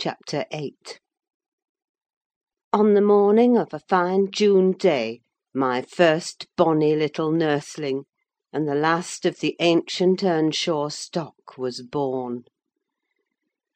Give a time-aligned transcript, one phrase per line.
[0.00, 0.76] CHAPTER VIII
[2.72, 8.04] On the morning of a fine June day, my first bonny little nursling,
[8.52, 12.44] and the last of the ancient Earnshaw stock, was born.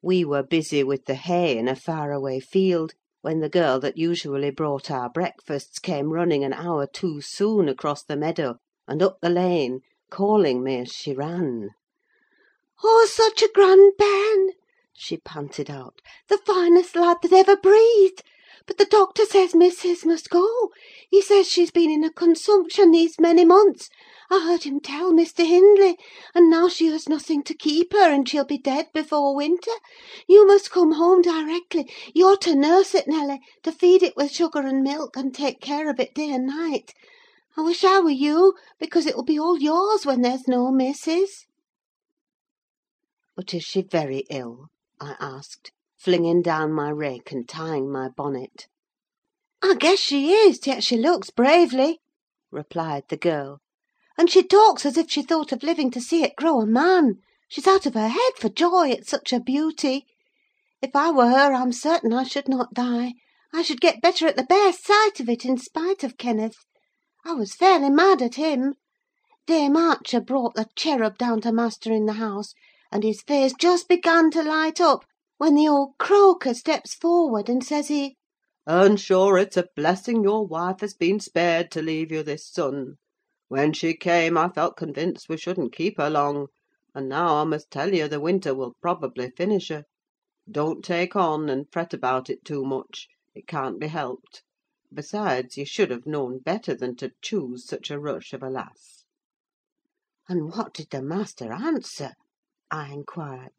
[0.00, 3.98] We were busy with the hay in a far away field, when the girl that
[3.98, 8.56] usually brought our breakfasts came running an hour too soon across the meadow
[8.88, 9.80] and up the lane,
[10.10, 11.72] calling me as she ran.
[12.82, 14.52] "Oh, such a grand bairn!"
[14.98, 16.00] She panted out.
[16.28, 18.22] "The finest lad that ever breathed!
[18.66, 20.70] But the doctor says missis must go:
[21.10, 23.90] he says she's been in a consumption these many months:
[24.30, 25.46] I heard him tell Mr.
[25.46, 25.98] Hindley;
[26.34, 29.70] and now she has nothing to keep her, and she'll be dead before winter.
[30.26, 34.60] You must come home directly: you're to nurse it, Nelly, to feed it with sugar
[34.60, 36.94] and milk, and take care of it day and night.
[37.56, 41.44] I wish I were you, because it will be all yours when there's no missis."
[43.36, 48.66] "But is she very ill?" I asked, flinging down my rake and tying my bonnet.
[49.60, 52.00] "I guess she is, yet she looks bravely,"
[52.50, 53.60] replied the girl;
[54.16, 57.16] "and she talks as if she thought of living to see it grow a man:
[57.46, 60.06] she's out of her head for joy, it's such a beauty.
[60.80, 63.16] If I were her, I'm certain I should not die:
[63.52, 66.64] I should get better at the bare sight of it, in spite of Kenneth.
[67.22, 68.76] I was fairly mad at him.
[69.46, 72.54] Dame Archer brought the cherub down to master in the house,
[72.92, 75.04] and his face just began to light up,
[75.38, 78.16] when the old croaker steps forward, and says he,
[78.64, 82.94] "'And sure it's a blessing your wife has been spared to leave you this son.
[83.48, 86.46] When she came, I felt convinced we shouldn't keep her long;
[86.94, 89.82] and now I must tell you the winter will probably finish her.
[90.48, 94.44] Don't take on, and fret about it too much: it can't be helped.
[94.94, 99.04] Besides, you should have known better than to choose such a rush of a lass.'
[100.28, 102.14] "'And what did the master answer?'
[102.68, 103.52] I inquired.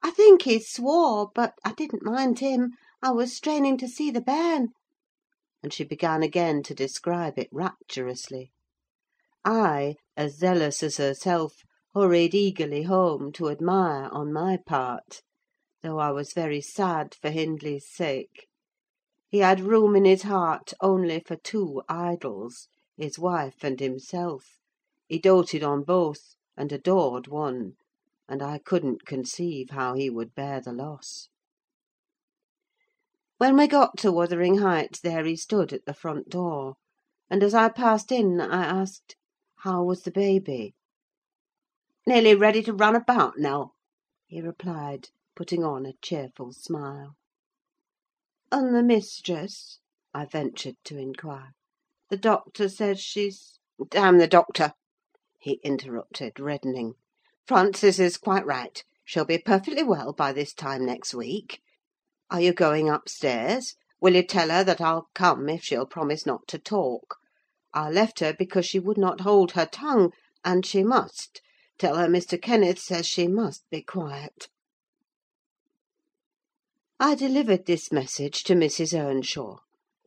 [0.00, 2.70] "'I think he swore; but I didn't mind him:
[3.02, 4.68] I was straining to see the bairn.'
[5.60, 8.52] And she began again to describe it rapturously.
[9.44, 15.22] I, as zealous as herself, hurried eagerly home to admire on my part;
[15.82, 18.46] though I was very sad for Hindley's sake.
[19.30, 24.58] He had room in his heart only for two idols, his wife and himself:
[25.08, 27.74] he doted on both, and adored one;
[28.28, 31.28] and I couldn't conceive how he would bear the loss.
[33.38, 36.74] When we got to Wuthering Heights, there he stood at the front door;
[37.28, 39.16] and as I passed in, I asked,
[39.56, 40.76] "How was the baby?"
[42.06, 43.74] "Nearly ready to run about, Nell,"
[44.26, 47.16] he replied, putting on a cheerful smile.
[48.52, 49.80] "And the mistress?"
[50.14, 51.54] I ventured to inquire.
[52.08, 53.58] "The doctor says she's—"
[53.88, 54.74] "Damn the doctor!"
[55.40, 56.94] he interrupted, reddening.
[57.44, 61.60] "Frances is quite right: she'll be perfectly well by this time next week.
[62.30, 63.74] Are you going upstairs?
[64.00, 67.16] Will you tell her that I'll come if she'll promise not to talk?
[67.74, 70.12] I left her because she would not hold her tongue,
[70.44, 71.42] and she must:
[71.78, 72.40] tell her Mr.
[72.40, 74.46] Kenneth says she must be quiet."
[77.00, 78.96] I delivered this message to Mrs.
[78.96, 79.56] Earnshaw.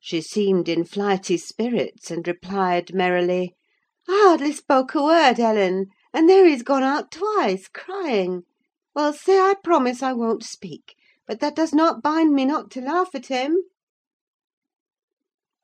[0.00, 3.54] She seemed in flighty spirits, and replied merrily,
[4.08, 8.42] "I hardly spoke a word, Ellen, and there he's gone out twice, crying.
[8.92, 10.96] Well, say I promise I won't speak;
[11.28, 13.56] but that does not bind me not to laugh at him."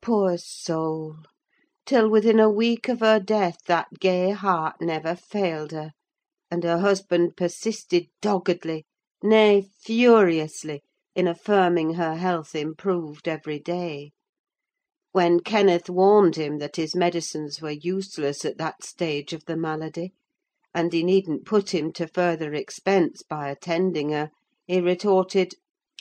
[0.00, 1.16] Poor soul!
[1.84, 5.90] till within a week of her death that gay heart never failed her,
[6.52, 8.86] and her husband persisted doggedly,
[9.24, 10.84] nay, furiously,
[11.16, 14.12] in affirming her health improved every day.
[15.10, 20.12] When Kenneth warned him that his medicines were useless at that stage of the malady,
[20.76, 24.28] and he needn't put him to further expense by attending her,
[24.66, 25.54] he retorted,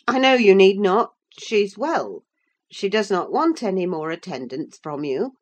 [0.08, 2.24] "I know you need not: she's well.
[2.72, 5.34] She does not want any more attendance from you.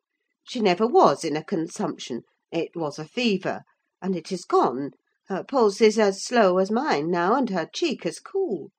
[0.44, 3.62] She never was in a consumption: it was a fever,
[4.02, 4.90] and it is gone.
[5.28, 8.70] Her pulse is as slow as mine now, and her cheek as cool."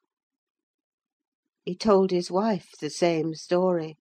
[1.65, 3.97] He told his wife the same story,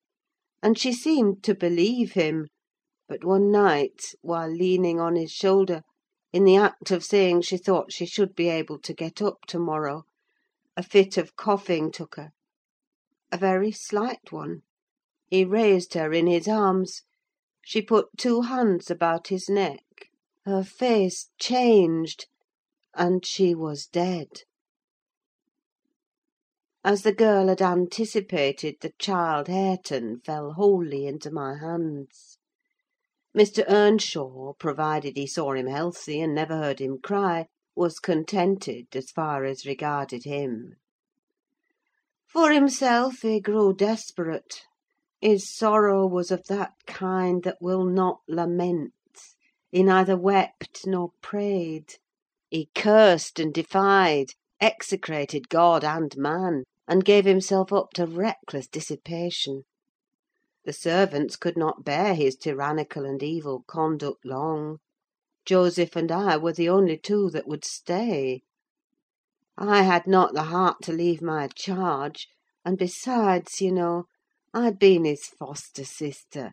[0.63, 2.49] and she seemed to believe him;
[3.09, 5.81] but one night, while leaning on his shoulder,
[6.33, 9.59] in the act of saying she thought she should be able to get up to
[9.59, 10.05] morrow,
[10.79, 12.31] a fit of coughing took her:
[13.31, 14.63] a very slight one.
[15.29, 17.03] He raised her in his arms;
[17.61, 20.09] she put two hands about his neck;
[20.47, 22.27] her face changed,
[22.95, 24.29] and she was dead.
[26.83, 32.39] As the girl had anticipated, the child Hareton fell wholly into my hands.
[33.35, 33.65] Mr.
[33.67, 39.47] Earnshaw, provided he saw him healthy, and never heard him cry, was contented, as far
[39.47, 40.75] as regarded him.
[42.29, 44.61] For himself he grew desperate:
[45.19, 48.93] his sorrow was of that kind that will not lament:
[49.71, 51.95] he neither wept nor prayed.
[52.51, 59.63] He cursed and defied, execrated God and man, and gave himself up to reckless dissipation.
[60.65, 64.79] The servants could not bear his tyrannical and evil conduct long:
[65.45, 68.43] Joseph and I were the only two that would stay.
[69.59, 72.29] I had not the heart to leave my charge;
[72.65, 74.05] and besides, you know,
[74.55, 76.53] I'd been his foster sister,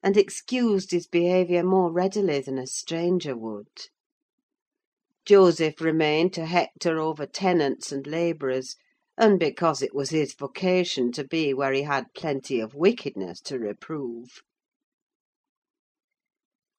[0.00, 3.88] and excused his behaviour more readily than a stranger would.
[5.24, 8.76] Joseph remained to hector over tenants and labourers,
[9.20, 13.58] and because it was his vocation to be where he had plenty of wickedness to
[13.58, 14.40] reprove.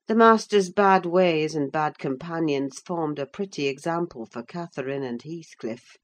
[0.07, 5.97] The master's bad ways and bad companions formed a pretty example for Catherine and Heathcliff.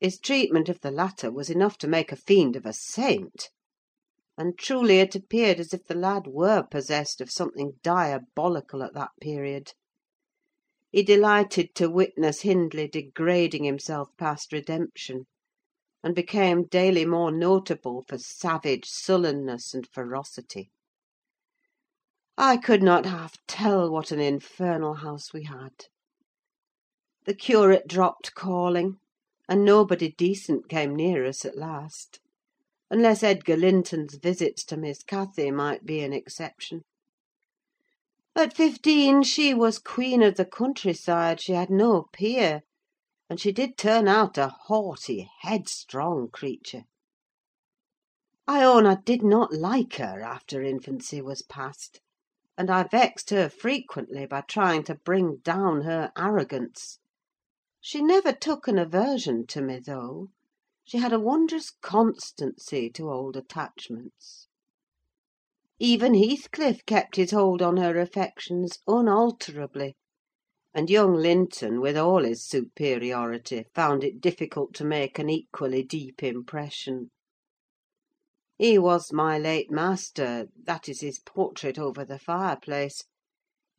[0.00, 3.50] His treatment of the latter was enough to make a fiend of a saint;
[4.38, 9.10] and truly it appeared as if the lad were possessed of something diabolical at that
[9.20, 9.74] period.
[10.96, 15.26] He delighted to witness Hindley degrading himself past redemption,
[16.02, 20.70] and became daily more notable for savage sullenness and ferocity.
[22.38, 25.84] I could not half tell what an infernal house we had.
[27.26, 28.96] The curate dropped calling,
[29.46, 32.20] and nobody decent came near us at last;
[32.90, 36.84] unless Edgar Linton's visits to Miss Cathy might be an exception.
[38.38, 42.60] At fifteen she was queen of the countryside: she had no peer;
[43.30, 46.82] and she did turn out a haughty, headstrong creature.
[48.46, 52.02] I own I did not like her after infancy was past;
[52.58, 56.98] and I vexed her frequently by trying to bring down her arrogance.
[57.80, 60.28] She never took an aversion to me, though:
[60.84, 64.48] she had a wondrous constancy to old attachments.
[65.78, 69.94] Even Heathcliff kept his hold on her affections unalterably;
[70.72, 76.22] and young Linton, with all his superiority, found it difficult to make an equally deep
[76.22, 77.10] impression.
[78.56, 83.04] He was my late master: that is his portrait over the fireplace.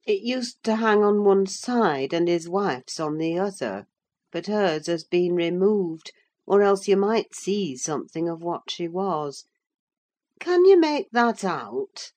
[0.06, 3.88] It used to hang on one side, and his wife's on the other;
[4.32, 6.12] but hers has been removed,
[6.46, 9.46] or else you might see something of what she was.
[10.40, 12.12] Can you make that out?"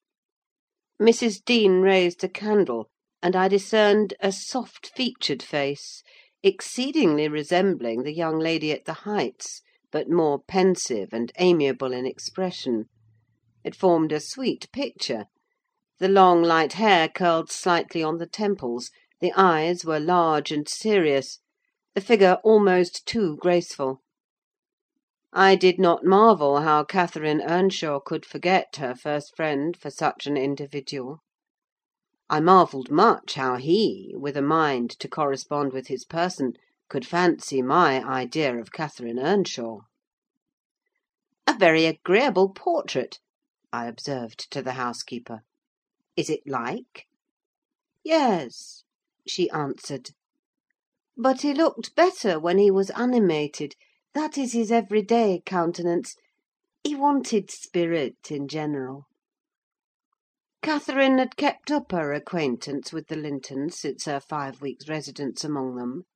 [1.01, 1.43] Mrs.
[1.43, 2.91] Dean raised a candle,
[3.23, 6.03] and I discerned a soft featured face,
[6.43, 12.91] exceedingly resembling the young lady at the Heights, but more pensive and amiable in expression.
[13.65, 15.25] It formed a sweet picture.
[15.99, 18.91] The long light hair curled slightly on the temples,
[19.21, 21.39] the eyes were large and serious,
[21.95, 24.03] the figure almost too graceful.
[25.33, 30.37] I did not marvel how Catherine Earnshaw could forget her first friend for such an
[30.37, 31.21] individual.
[32.29, 36.55] I marvelled much how he, with a mind to correspond with his person,
[36.89, 39.83] could fancy my idea of Catherine Earnshaw.
[41.47, 43.21] "A very agreeable portrait,"
[43.73, 45.43] I observed to the housekeeper.
[46.17, 47.07] "Is it like?"
[48.03, 48.83] "Yes,"
[49.29, 50.11] she answered.
[51.17, 53.77] "But he looked better when he was animated.
[54.13, 56.17] That is his everyday countenance:
[56.83, 59.05] he wanted spirit in general."
[60.63, 65.77] Catherine had kept up her acquaintance with the Lintons since her five weeks' residence among
[65.77, 66.07] them;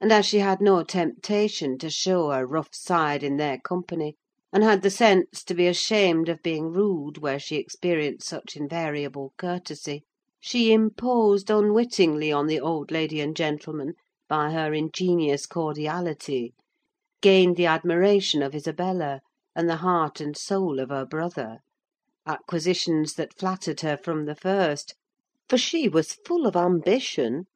[0.00, 4.16] and as she had no temptation to show her rough side in their company,
[4.52, 9.32] and had the sense to be ashamed of being rude where she experienced such invariable
[9.38, 10.02] courtesy,
[10.40, 13.94] she imposed unwittingly on the old lady and gentleman
[14.28, 16.54] by her ingenious cordiality
[17.24, 19.22] gained the admiration of Isabella,
[19.56, 21.60] and the heart and soul of her brother:
[22.26, 24.94] acquisitions that flattered her from the first,
[25.48, 27.46] for she was full of ambition,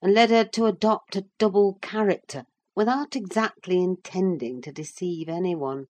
[0.00, 2.44] and led her to adopt a double character
[2.74, 5.88] without exactly intending to deceive any one.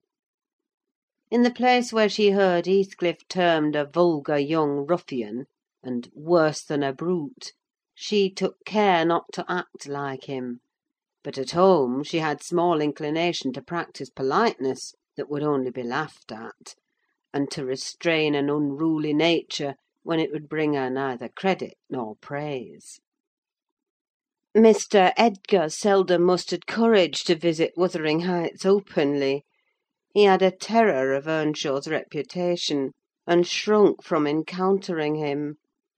[1.30, 5.46] In the place where she heard Heathcliff termed a vulgar young ruffian,
[5.80, 7.52] and worse than a brute,
[7.94, 10.60] she took care not to act like him
[11.24, 16.30] but at home she had small inclination to practise politeness that would only be laughed
[16.30, 16.76] at,
[17.34, 23.00] and to restrain an unruly nature when it would bring her neither credit nor praise.
[24.56, 25.12] Mr.
[25.16, 29.44] Edgar seldom mustered courage to visit Wuthering Heights openly:
[30.14, 32.92] he had a terror of Earnshaw's reputation,
[33.26, 35.56] and shrunk from encountering him;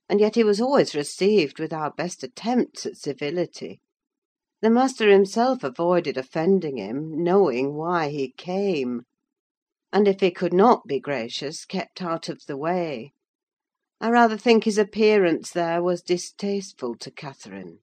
[0.09, 3.83] and yet he was always received with our best attempts at civility.
[4.63, 9.05] The master himself avoided offending him, knowing why he came;
[9.91, 13.13] and if he could not be gracious, kept out of the way.
[14.03, 17.79] I rather think his appearance there was distasteful to Catherine.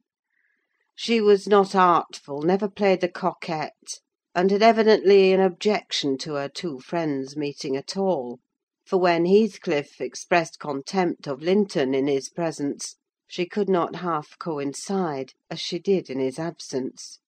[0.93, 4.00] She was not artful, never played the coquette,
[4.36, 8.39] and had evidently an objection to her two friends meeting at all;
[8.86, 12.98] for when Heathcliff expressed contempt of Linton in his presence,
[13.29, 17.19] she could not half coincide, as she did in his absence;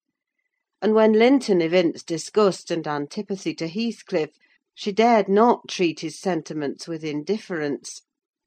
[0.81, 4.31] and when Linton evinced disgust and antipathy to Heathcliff,
[4.73, 8.01] she dared not treat his sentiments with indifference,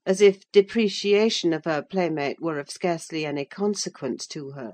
[0.05, 4.73] as if depreciation of her playmate were of scarcely any consequence to her.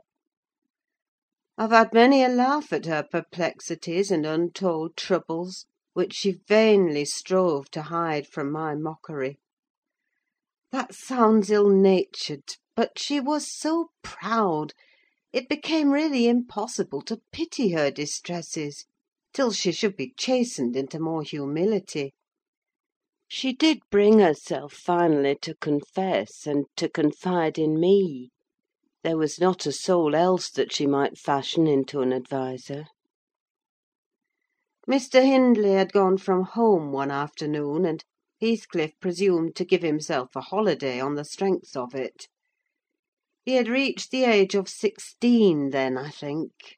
[1.57, 7.69] I've had many a laugh at her perplexities and untold troubles, which she vainly strove
[7.71, 9.37] to hide from my mockery.
[10.71, 14.71] That sounds ill natured, but she was so proud,
[15.33, 18.85] it became really impossible to pity her distresses,
[19.33, 22.13] till she should be chastened into more humility.
[23.27, 28.29] She did bring herself finally to confess, and to confide in me:
[29.03, 32.85] there was not a soul else that she might fashion into an adviser.
[34.89, 35.21] Mr.
[35.21, 38.05] Hindley had gone from home one afternoon, and
[38.39, 42.29] Heathcliff presumed to give himself a holiday on the strength of it.
[43.49, 46.77] He had reached the age of sixteen then, I think;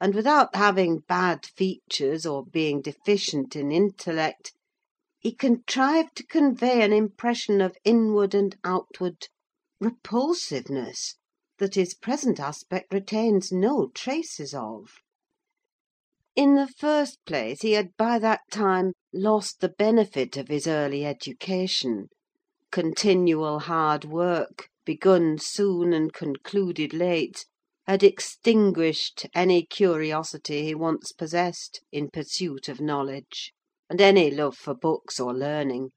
[0.00, 4.52] and without having bad features, or being deficient in intellect,
[5.20, 9.28] he contrived to convey an impression of inward and outward
[9.78, 11.14] repulsiveness
[11.58, 14.94] that his present aspect retains no traces of.
[16.34, 21.06] In the first place, he had by that time lost the benefit of his early
[21.06, 22.08] education:
[22.72, 27.44] continual hard work, begun soon and concluded late,
[27.86, 33.52] had extinguished any curiosity he once possessed in pursuit of knowledge
[33.90, 35.90] and any love for books or learning.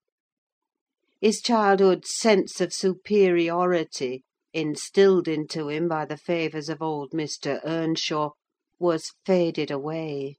[1.22, 4.24] His childhood's sense of superiority,
[4.54, 7.60] instilled into him by the favours of old Mr.
[7.64, 8.32] Earnshaw,
[8.80, 10.38] was faded away.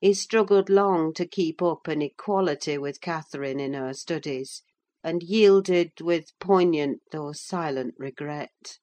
[0.00, 4.62] He struggled long to keep up an equality with Catherine in her studies,
[5.04, 8.78] and yielded with poignant though silent regret.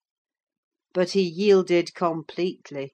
[0.94, 2.94] But he yielded completely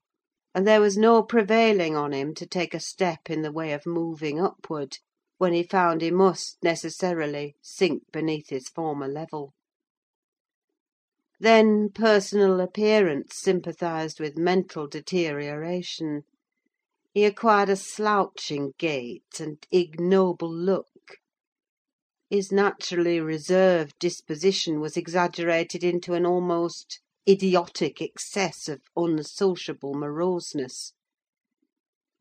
[0.57, 3.86] and there was no prevailing on him to take a step in the way of
[3.86, 4.98] moving upward,
[5.38, 9.53] when he found he must necessarily sink beneath his former level.
[11.39, 16.24] Then personal appearance sympathised with mental deterioration:
[17.13, 20.88] he acquired a slouching gait and ignoble look;
[22.29, 30.91] his naturally reserved disposition was exaggerated into an almost idiotic excess of unsociable moroseness;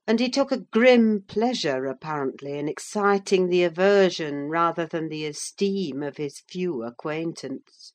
[0.06, 6.02] and he took a grim pleasure, apparently, in exciting the aversion rather than the esteem
[6.04, 7.92] of his few acquaintance.